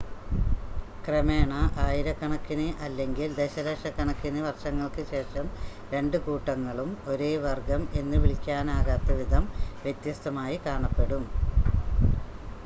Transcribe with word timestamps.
ക്രമേണ 1.03 1.51
ആയിരക്കണക്കിന് 1.83 2.65
അല്ലെങ്കിൽ 2.81 3.35
ദശലക്ഷക്കണക്കിന് 3.37 4.39
വർഷങ്ങൾക്ക് 4.47 5.03
ശേഷം 5.11 5.45
രണ്ട് 5.93 6.17
കൂട്ടങ്ങളും 6.25 6.89
ഒരേ 7.09 7.31
വർഗ്ഗം 7.45 7.83
എന്ന് 8.01 8.19
വിളിക്കാനാകാത്ത 8.23 9.19
വിധം 9.21 9.45
വ്യത്യസ്തമായി 9.85 10.59
കാണപ്പെടും 10.67 11.25